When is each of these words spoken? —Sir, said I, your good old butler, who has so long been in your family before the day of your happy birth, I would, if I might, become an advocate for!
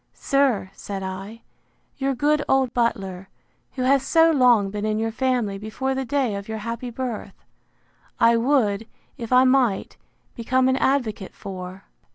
—Sir, 0.15 0.71
said 0.73 1.03
I, 1.03 1.43
your 1.97 2.15
good 2.15 2.41
old 2.49 2.73
butler, 2.73 3.29
who 3.73 3.83
has 3.83 4.01
so 4.03 4.31
long 4.31 4.71
been 4.71 4.83
in 4.83 4.97
your 4.97 5.11
family 5.11 5.59
before 5.59 5.93
the 5.93 6.05
day 6.05 6.33
of 6.33 6.47
your 6.47 6.57
happy 6.57 6.89
birth, 6.89 7.45
I 8.19 8.35
would, 8.35 8.87
if 9.19 9.31
I 9.31 9.43
might, 9.43 9.97
become 10.33 10.67
an 10.67 10.77
advocate 10.77 11.35
for! 11.35 11.83